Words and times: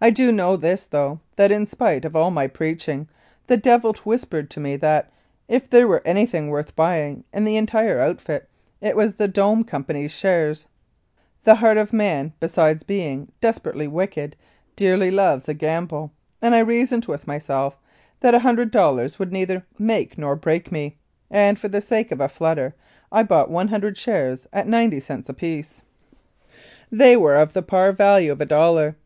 I 0.00 0.10
do 0.10 0.30
know 0.30 0.56
this, 0.56 0.84
though, 0.84 1.18
that 1.34 1.50
in 1.50 1.66
spite 1.66 2.04
of 2.04 2.14
all 2.14 2.30
my 2.30 2.46
preaching, 2.46 3.08
the 3.48 3.56
devil 3.56 3.92
whispered 4.04 4.48
to 4.50 4.60
me 4.60 4.76
that, 4.76 5.10
if 5.48 5.68
there 5.68 5.88
were 5.88 6.02
anything 6.04 6.50
worth 6.50 6.76
buying 6.76 7.24
in 7.32 7.44
the 7.44 7.56
entire 7.56 7.98
outfit, 7.98 8.48
it 8.80 8.94
was 8.94 9.14
the 9.16 9.26
"Dome" 9.26 9.64
Company's 9.64 10.14
snares. 10.14 10.66
The 11.42 11.56
heart 11.56 11.78
of 11.78 11.92
man, 11.92 12.32
besides 12.38 12.84
being 12.84 13.32
"desperately 13.40 13.88
wicked," 13.88 14.36
dearly 14.76 15.10
loves 15.10 15.48
a 15.48 15.54
gamble, 15.54 16.12
and 16.40 16.54
I 16.54 16.60
reasoned 16.60 17.06
with 17.06 17.26
myself 17.26 17.76
that 18.20 18.34
a 18.36 18.46
hundred 18.46 18.70
dollars 18.70 19.18
would 19.18 19.32
neither 19.32 19.66
make 19.80 20.16
nor 20.16 20.36
break 20.36 20.70
me, 20.70 20.94
and, 21.28 21.58
for 21.58 21.66
the 21.66 21.80
sake 21.80 22.12
of 22.12 22.20
a 22.20 22.28
"flutter" 22.28 22.76
I 23.10 23.24
bought 23.24 23.50
100 23.50 23.98
shares 23.98 24.46
at 24.52 24.68
ninety 24.68 25.00
cents 25.00 25.28
apiece. 25.28 25.82
* 26.12 26.90
73 26.90 26.90
Mounted 26.92 26.92
Police 26.92 26.92
Life 26.92 26.92
in 26.92 26.98
Canada 26.98 27.04
They 27.04 27.16
were 27.16 27.42
of 27.42 27.52
the 27.52 27.62
par 27.68 27.90
value 27.92 28.30
of 28.30 28.40
a 28.40 28.46
dollar. 28.46 28.96